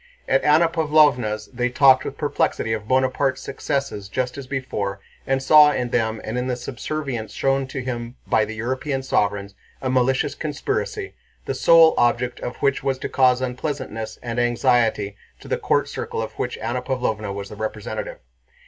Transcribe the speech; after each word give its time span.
At 0.27 0.43
Anna 0.43 0.67
Pávlovna's 0.67 1.45
they 1.53 1.69
talked 1.69 2.03
with 2.05 2.17
perplexity 2.17 2.73
of 2.73 2.87
Bonaparte's 2.87 3.39
successes 3.43 4.09
just 4.09 4.35
as 4.35 4.47
before 4.47 4.99
and 5.27 5.43
saw 5.43 5.71
in 5.71 5.91
them 5.91 6.19
and 6.23 6.39
in 6.39 6.47
the 6.47 6.55
subservience 6.55 7.33
shown 7.33 7.67
to 7.67 7.83
him 7.83 8.15
by 8.25 8.43
the 8.43 8.55
European 8.55 9.03
sovereigns 9.03 9.53
a 9.79 9.91
malicious 9.91 10.33
conspiracy, 10.33 11.13
the 11.45 11.53
sole 11.53 11.93
object 11.99 12.39
of 12.39 12.55
which 12.63 12.81
was 12.81 12.97
to 12.97 13.09
cause 13.09 13.41
unpleasantness 13.41 14.17
and 14.23 14.39
anxiety 14.39 15.15
to 15.39 15.47
the 15.47 15.59
court 15.59 15.87
circle 15.87 16.19
of 16.19 16.31
which 16.39 16.57
Anna 16.57 16.81
Pávlovna 16.81 17.31
was 17.31 17.49
the 17.49 17.55
representative. 17.55 18.17